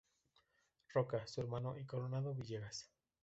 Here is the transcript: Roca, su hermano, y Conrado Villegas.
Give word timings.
Roca, 0.95 1.27
su 1.27 1.41
hermano, 1.41 1.77
y 1.77 1.85
Conrado 1.85 2.33
Villegas. 2.33 2.89